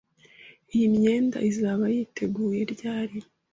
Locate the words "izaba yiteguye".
1.49-2.61